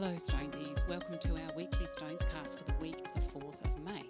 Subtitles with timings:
[0.00, 0.86] Hello, Stonesies.
[0.86, 4.04] Welcome to our weekly Stones cast for the week of the 4th of May.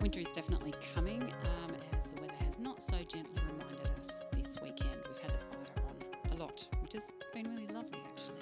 [0.00, 4.56] Winter is definitely coming um, as the weather has not so gently reminded us this
[4.60, 4.90] weekend.
[5.06, 8.34] We've had the fire on a lot, which has been really lovely actually.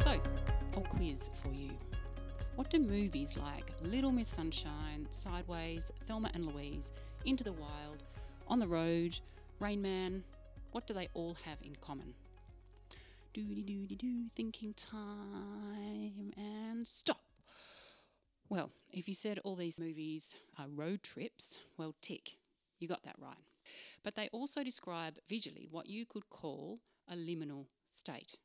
[0.00, 0.20] So,
[0.76, 1.70] a quiz for you.
[2.56, 6.92] What do movies like Little Miss Sunshine, Sideways, Thelma and Louise,
[7.24, 8.02] Into the Wild,
[8.50, 9.20] On the Road,
[9.60, 10.24] Rain Man,
[10.72, 12.14] what do they all have in common?
[13.34, 17.20] Doody doody doo, thinking time and stop.
[18.48, 22.38] Well, if you said all these movies are road trips, well, tick,
[22.78, 23.36] you got that right.
[24.02, 28.38] But they also describe visually what you could call a liminal state.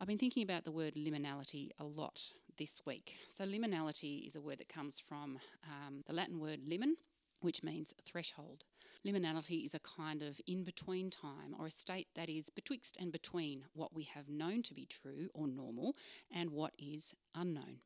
[0.00, 2.20] I've been thinking about the word liminality a lot
[2.56, 3.16] this week.
[3.30, 6.92] So, liminality is a word that comes from um, the Latin word limen,
[7.40, 8.62] which means threshold.
[9.06, 13.12] Liminality is a kind of in between time or a state that is betwixt and
[13.12, 15.94] between what we have known to be true or normal
[16.30, 17.80] and what is unknown.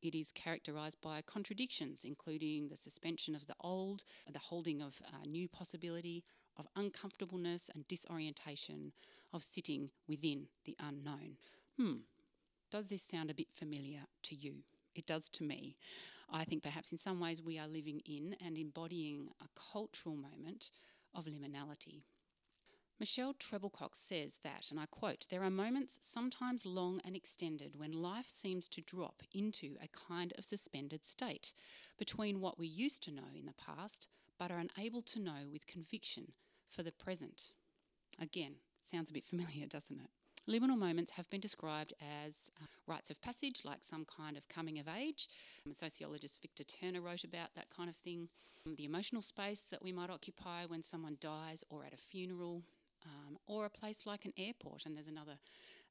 [0.00, 5.26] It is characterised by contradictions, including the suspension of the old, the holding of uh,
[5.26, 6.24] new possibility,
[6.56, 8.92] of uncomfortableness and disorientation,
[9.32, 11.36] of sitting within the unknown.
[11.78, 11.96] Hmm,
[12.70, 14.62] does this sound a bit familiar to you?
[14.94, 15.76] It does to me.
[16.30, 20.70] I think perhaps in some ways we are living in and embodying a cultural moment
[21.14, 22.02] of liminality.
[22.98, 27.92] Michelle Trebilcock says that, and I quote, there are moments, sometimes long and extended, when
[27.92, 31.52] life seems to drop into a kind of suspended state
[31.98, 35.66] between what we used to know in the past but are unable to know with
[35.66, 36.32] conviction
[36.68, 37.52] for the present.
[38.20, 40.10] Again, sounds a bit familiar, doesn't it?
[40.48, 41.92] Liminal moments have been described
[42.24, 45.28] as uh, rites of passage, like some kind of coming of age.
[45.66, 48.28] Um, sociologist Victor Turner wrote about that kind of thing.
[48.64, 52.62] Um, the emotional space that we might occupy when someone dies or at a funeral,
[53.04, 54.86] um, or a place like an airport.
[54.86, 55.38] And there's another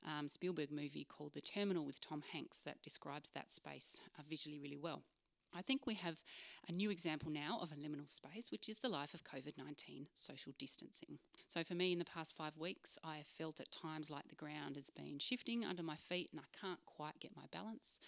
[0.06, 4.60] um, Spielberg movie called The Terminal with Tom Hanks that describes that space uh, visually
[4.60, 5.02] really well.
[5.56, 6.22] I think we have
[6.68, 10.08] a new example now of a liminal space, which is the life of COVID 19
[10.14, 11.18] social distancing.
[11.48, 14.36] So, for me, in the past five weeks, I have felt at times like the
[14.36, 18.00] ground has been shifting under my feet and I can't quite get my balance.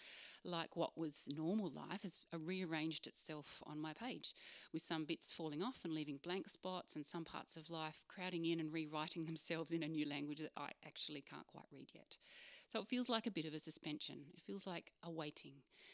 [0.44, 4.34] Like what was normal life has rearranged itself on my page,
[4.74, 8.46] with some bits falling off and leaving blank spots, and some parts of life crowding
[8.46, 12.18] in and rewriting themselves in a new language that I actually can't quite read yet.
[12.68, 14.26] So it feels like a bit of a suspension.
[14.34, 15.54] It feels like a waiting.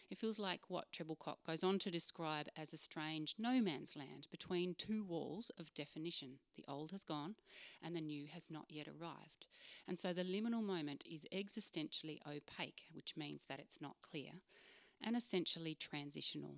[0.09, 4.27] It feels like what Trebilcock goes on to describe as a strange no man's land
[4.31, 6.39] between two walls of definition.
[6.55, 7.35] The old has gone
[7.83, 9.47] and the new has not yet arrived.
[9.87, 14.31] And so the liminal moment is existentially opaque, which means that it's not clear,
[15.01, 16.55] and essentially transitional.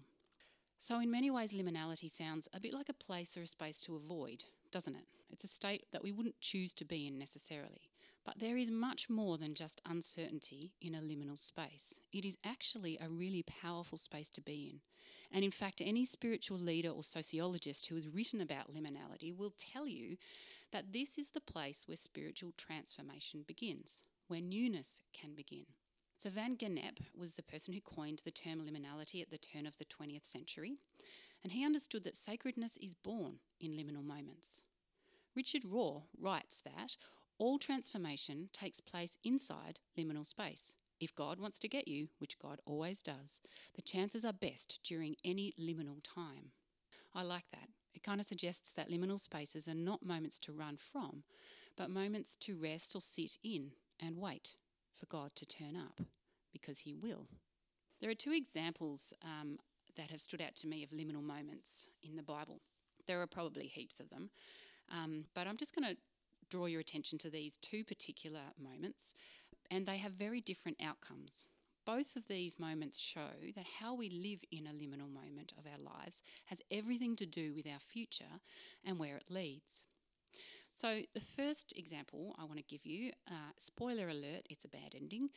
[0.78, 3.96] So, in many ways, liminality sounds a bit like a place or a space to
[3.96, 5.06] avoid, doesn't it?
[5.32, 7.90] It's a state that we wouldn't choose to be in necessarily.
[8.26, 12.00] But there is much more than just uncertainty in a liminal space.
[12.12, 14.80] It is actually a really powerful space to be in.
[15.32, 19.88] And in fact, any spiritual leader or sociologist who has written about liminality will tell
[19.88, 20.18] you
[20.72, 25.66] that this is the place where spiritual transformation begins, where newness can begin.
[26.18, 29.78] So, Van Gennep was the person who coined the term liminality at the turn of
[29.78, 30.78] the 20th century,
[31.44, 34.62] and he understood that sacredness is born in liminal moments.
[35.36, 36.96] Richard Rohr writes that
[37.38, 40.76] all transformation takes place inside liminal space.
[41.00, 43.42] If God wants to get you, which God always does,
[43.76, 46.52] the chances are best during any liminal time.
[47.14, 47.70] I like that.
[47.94, 51.24] It kind of suggests that liminal spaces are not moments to run from,
[51.78, 54.56] but moments to rest or sit in and wait
[54.94, 56.02] for God to turn up,
[56.54, 57.28] because He will.
[58.00, 59.58] There are two examples um,
[59.98, 62.62] that have stood out to me of liminal moments in the Bible.
[63.08, 64.30] There are probably heaps of them,
[64.92, 65.98] um, but I'm just going to
[66.50, 69.16] draw your attention to these two particular moments,
[69.72, 71.46] and they have very different outcomes.
[71.86, 75.78] Both of these moments show that how we live in a liminal moment of our
[75.78, 78.42] lives has everything to do with our future
[78.84, 79.86] and where it leads.
[80.74, 84.94] So, the first example I want to give you, uh, spoiler alert, it's a bad
[84.94, 85.30] ending,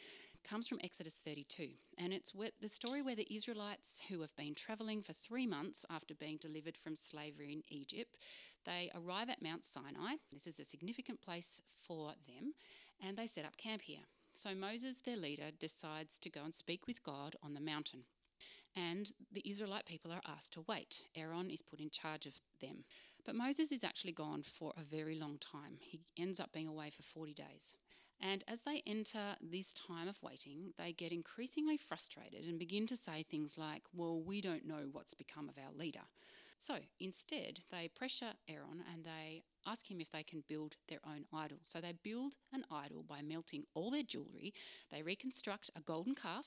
[0.48, 1.68] comes from Exodus 32.
[1.98, 6.14] And it's the story where the Israelites, who have been travelling for three months after
[6.14, 8.16] being delivered from slavery in Egypt,
[8.64, 10.14] they arrive at Mount Sinai.
[10.32, 12.54] This is a significant place for them,
[13.04, 14.00] and they set up camp here.
[14.32, 18.04] So, Moses, their leader, decides to go and speak with God on the mountain.
[18.76, 21.02] And the Israelite people are asked to wait.
[21.16, 22.84] Aaron is put in charge of them.
[23.26, 25.78] But Moses is actually gone for a very long time.
[25.80, 27.74] He ends up being away for 40 days.
[28.20, 32.96] And as they enter this time of waiting, they get increasingly frustrated and begin to
[32.96, 36.02] say things like, Well, we don't know what's become of our leader.
[36.60, 41.24] So instead, they pressure Aaron and they ask him if they can build their own
[41.32, 41.58] idol.
[41.64, 44.52] So they build an idol by melting all their jewelry,
[44.90, 46.46] they reconstruct a golden calf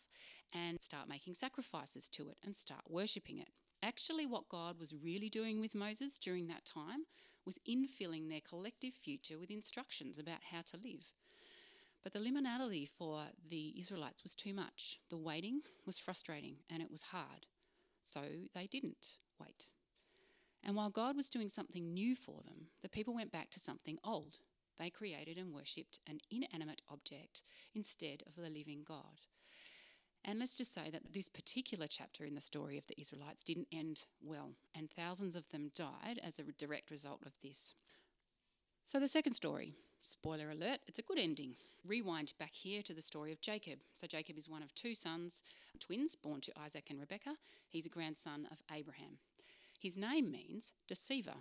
[0.54, 3.48] and start making sacrifices to it and start worshipping it.
[3.82, 7.06] Actually, what God was really doing with Moses during that time
[7.46, 11.21] was infilling their collective future with instructions about how to live.
[12.04, 15.00] But the liminality for the Israelites was too much.
[15.10, 17.46] The waiting was frustrating and it was hard.
[18.02, 18.22] So
[18.56, 19.66] they didn't wait.
[20.64, 23.98] And while God was doing something new for them, the people went back to something
[24.04, 24.38] old.
[24.80, 27.44] They created and worshipped an inanimate object
[27.76, 29.22] instead of the living God.
[30.24, 33.68] And let's just say that this particular chapter in the story of the Israelites didn't
[33.72, 37.74] end well, and thousands of them died as a direct result of this.
[38.84, 41.56] So, the second story, spoiler alert, it's a good ending.
[41.88, 43.80] Rewind back here to the story of Jacob.
[43.96, 45.44] So, Jacob is one of two sons,
[45.80, 47.36] twins, born to Isaac and Rebekah.
[47.70, 49.20] He's a grandson of Abraham.
[49.80, 51.36] His name means deceiver.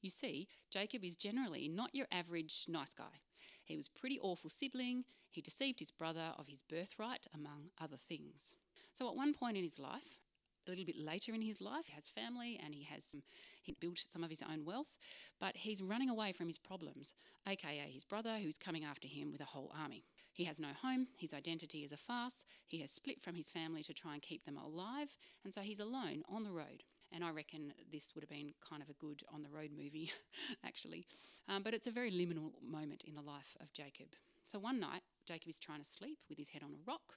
[0.00, 3.20] You see, Jacob is generally not your average nice guy.
[3.64, 5.04] He was pretty awful sibling.
[5.30, 8.54] He deceived his brother of his birthright, among other things.
[8.94, 10.20] So, at one point in his life,
[10.66, 13.14] a little bit later in his life, he has family and he has
[13.62, 14.98] he built some of his own wealth,
[15.40, 17.14] but he's running away from his problems,
[17.48, 20.04] aka his brother who's coming after him with a whole army.
[20.32, 23.82] He has no home, his identity is a farce, he has split from his family
[23.84, 26.84] to try and keep them alive, and so he's alone on the road.
[27.12, 30.12] And I reckon this would have been kind of a good on the road movie,
[30.64, 31.04] actually.
[31.48, 34.08] Um, but it's a very liminal moment in the life of Jacob.
[34.44, 37.14] So one night, Jacob is trying to sleep with his head on a rock,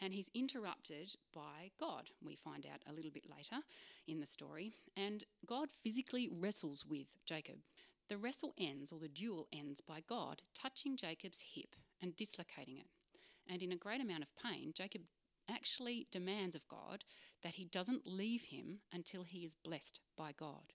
[0.00, 2.10] and he's interrupted by God.
[2.24, 3.62] We find out a little bit later
[4.06, 4.72] in the story.
[4.96, 7.56] And God physically wrestles with Jacob.
[8.08, 12.86] The wrestle ends, or the duel ends, by God touching Jacob's hip and dislocating it.
[13.48, 15.02] And in a great amount of pain, Jacob
[15.48, 17.04] actually demands of God
[17.42, 20.72] that he doesn't leave him until he is blessed by God.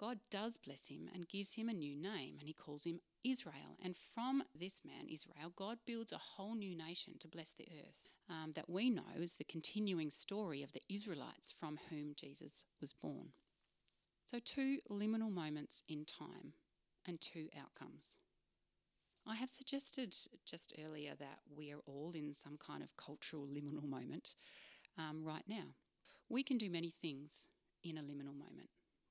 [0.00, 3.76] God does bless him and gives him a new name, and he calls him Israel.
[3.84, 8.08] And from this man, Israel, God builds a whole new nation to bless the earth
[8.30, 12.94] um, that we know is the continuing story of the Israelites from whom Jesus was
[12.94, 13.32] born.
[14.24, 16.54] So, two liminal moments in time
[17.06, 18.16] and two outcomes.
[19.26, 20.16] I have suggested
[20.46, 24.34] just earlier that we are all in some kind of cultural liminal moment
[24.96, 25.74] um, right now.
[26.30, 27.48] We can do many things
[27.84, 28.70] in a liminal moment,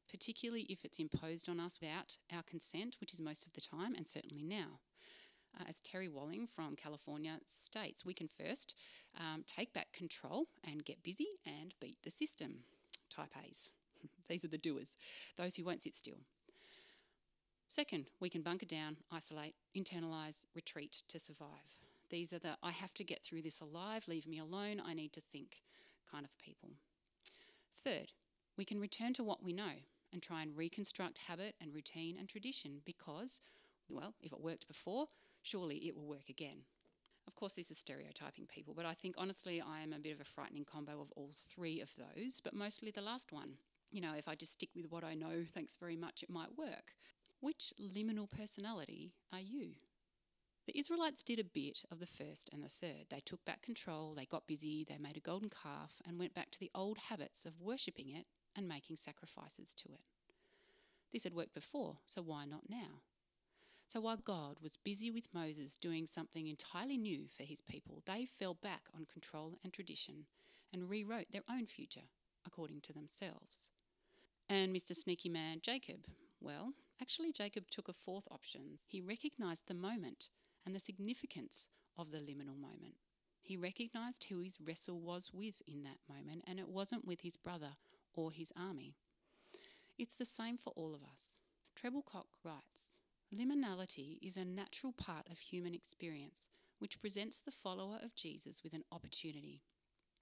[0.09, 3.93] particularly if it's imposed on us without our consent, which is most of the time,
[3.95, 4.79] and certainly now.
[5.59, 8.75] Uh, as Terry Walling from California states, we can first
[9.19, 12.59] um, take back control and get busy and beat the system.
[13.09, 13.71] Type A's.
[14.29, 14.95] These are the doers,
[15.37, 16.19] those who won't sit still.
[17.67, 21.77] Second, we can bunker down, isolate, internalise, retreat to survive.
[22.09, 25.13] These are the I have to get through this alive, leave me alone, I need
[25.13, 25.61] to think
[26.11, 26.69] kind of people.
[27.83, 28.11] Third,
[28.57, 32.27] we can return to what we know and try and reconstruct habit and routine and
[32.27, 33.41] tradition because,
[33.89, 35.07] well, if it worked before,
[35.41, 36.63] surely it will work again.
[37.27, 40.21] Of course, this is stereotyping people, but I think honestly, I am a bit of
[40.21, 43.53] a frightening combo of all three of those, but mostly the last one.
[43.91, 46.57] You know, if I just stick with what I know, thanks very much, it might
[46.57, 46.95] work.
[47.39, 49.73] Which liminal personality are you?
[50.65, 53.05] The Israelites did a bit of the first and the third.
[53.09, 56.51] They took back control, they got busy, they made a golden calf, and went back
[56.51, 58.25] to the old habits of worshipping it
[58.59, 60.01] and making sacrifices to it.
[61.13, 63.01] This had worked before, so why not now?
[63.87, 68.25] So while God was busy with Moses doing something entirely new for his people, they
[68.25, 70.25] fell back on control and tradition
[70.71, 72.07] and rewrote their own future
[72.45, 73.71] according to themselves.
[74.47, 74.93] And Mr.
[74.93, 76.05] Sneaky Man Jacob,
[76.41, 78.77] well, actually, Jacob took a fourth option.
[78.85, 80.29] He recognized the moment
[80.65, 82.95] and the significance of the liminal moment.
[83.41, 87.37] He recognized who his wrestle was with in that moment, and it wasn't with his
[87.37, 87.71] brother
[88.13, 88.95] or his army.
[89.97, 91.35] It's the same for all of us.
[91.75, 92.97] Trebilcock writes
[93.35, 96.49] Liminality is a natural part of human experience
[96.79, 99.61] which presents the follower of Jesus with an opportunity.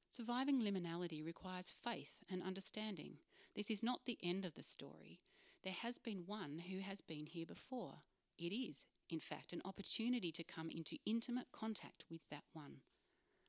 [0.09, 3.17] Surviving liminality requires faith and understanding.
[3.55, 5.19] This is not the end of the story.
[5.63, 8.01] There has been one who has been here before.
[8.37, 12.81] It is, in fact, an opportunity to come into intimate contact with that one.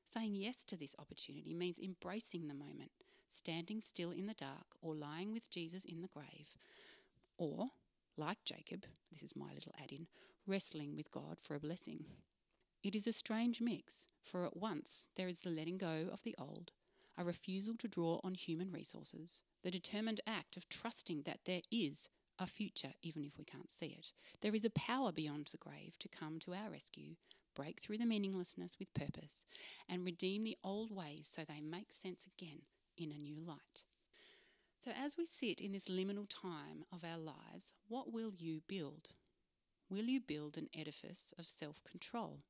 [0.04, 2.92] Saying yes to this opportunity means embracing the moment,
[3.30, 6.48] standing still in the dark, or lying with Jesus in the grave,
[7.36, 7.68] or
[8.16, 10.06] like Jacob, this is my little add in,
[10.46, 12.04] wrestling with God for a blessing.
[12.82, 16.34] It is a strange mix, for at once there is the letting go of the
[16.38, 16.72] old,
[17.16, 22.08] a refusal to draw on human resources, the determined act of trusting that there is
[22.38, 24.12] a future, even if we can't see it.
[24.40, 27.16] There is a power beyond the grave to come to our rescue,
[27.54, 29.44] break through the meaninglessness with purpose,
[29.88, 32.60] and redeem the old ways so they make sense again
[32.98, 33.84] in a new light.
[34.80, 39.10] So, as we sit in this liminal time of our lives, what will you build?
[39.90, 42.40] Will you build an edifice of self control?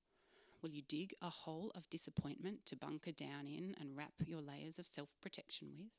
[0.61, 4.79] Will you dig a hole of disappointment to bunker down in and wrap your layers
[4.79, 5.91] of self protection with?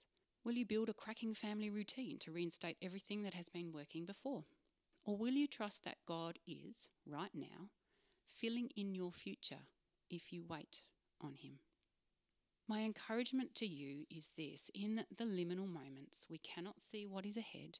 [0.44, 4.46] Will you build a cracking family routine to reinstate everything that has been working before?
[5.04, 7.70] Or will you trust that God is, right now,
[8.26, 9.64] filling in your future
[10.10, 10.84] if you wait
[11.22, 11.60] on Him?
[12.70, 17.36] My encouragement to you is this in the liminal moments, we cannot see what is
[17.36, 17.80] ahead.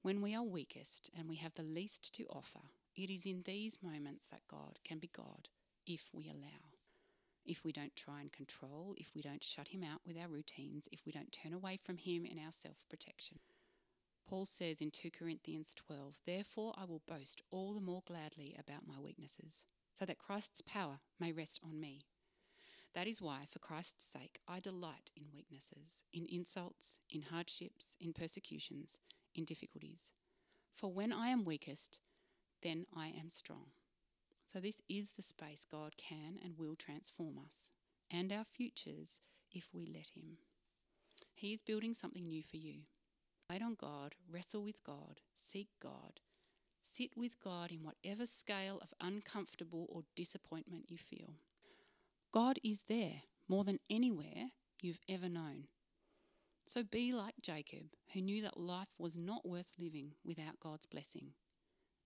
[0.00, 2.62] When we are weakest and we have the least to offer,
[2.96, 5.50] it is in these moments that God can be God
[5.86, 6.72] if we allow.
[7.44, 10.88] If we don't try and control, if we don't shut Him out with our routines,
[10.90, 13.38] if we don't turn away from Him in our self protection.
[14.26, 18.86] Paul says in 2 Corinthians 12, Therefore I will boast all the more gladly about
[18.86, 22.06] my weaknesses, so that Christ's power may rest on me.
[22.94, 28.12] That is why, for Christ's sake, I delight in weaknesses, in insults, in hardships, in
[28.12, 28.98] persecutions,
[29.34, 30.10] in difficulties.
[30.76, 32.00] For when I am weakest,
[32.60, 33.66] then I am strong.
[34.44, 37.70] So, this is the space God can and will transform us
[38.10, 39.20] and our futures
[39.50, 40.36] if we let Him.
[41.34, 42.80] He is building something new for you.
[43.48, 46.20] Wait on God, wrestle with God, seek God,
[46.80, 51.34] sit with God in whatever scale of uncomfortable or disappointment you feel.
[52.32, 55.66] God is there more than anywhere you've ever known.
[56.66, 61.32] So be like Jacob, who knew that life was not worth living without God's blessing.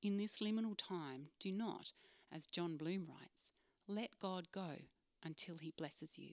[0.02, 1.92] In this liminal time, do not,
[2.34, 3.52] as John Bloom writes,
[3.86, 4.70] let God go
[5.24, 6.30] until he blesses you.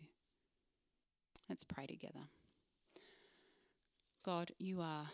[1.47, 2.27] Let's pray together.
[4.25, 5.07] God, you are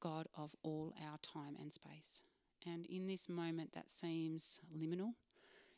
[0.00, 2.22] God of all our time and space.
[2.66, 5.12] And in this moment that seems liminal,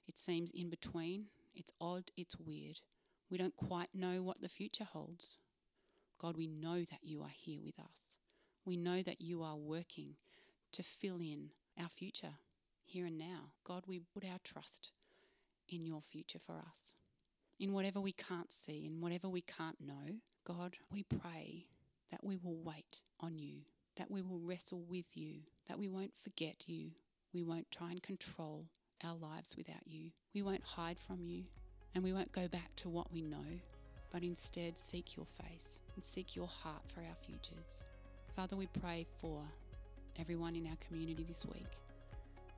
[0.07, 2.81] it seems in between, it's odd, it's weird.
[3.31, 5.39] We don't quite know what the future holds.
[6.19, 8.19] God, we know that you are here with us.
[8.65, 10.17] We know that you are working
[10.73, 12.35] to fill in our future
[12.85, 13.53] here and now.
[13.65, 14.91] God, we put our trust
[15.69, 16.95] in your future for us.
[17.59, 21.67] In whatever we can't see, in whatever we can't know, God, we pray
[22.11, 23.61] that we will wait on you,
[23.97, 26.91] that we will wrestle with you, that we won't forget you,
[27.33, 28.67] we won't try and control,
[29.05, 30.11] our lives without you.
[30.35, 31.45] We won't hide from you
[31.95, 33.45] and we won't go back to what we know,
[34.13, 37.83] but instead seek your face and seek your heart for our futures.
[38.37, 39.43] Father, we pray for
[40.19, 41.67] everyone in our community this week.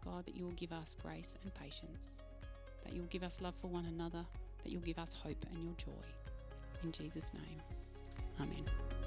[0.05, 2.19] God, that you will give us grace and patience,
[2.85, 4.25] that you'll give us love for one another,
[4.63, 6.05] that you'll give us hope and your joy.
[6.83, 7.61] In Jesus' name,
[8.41, 9.02] Amen.